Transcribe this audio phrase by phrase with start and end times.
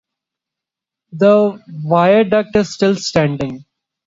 [1.11, 3.65] The viaduct is still standing.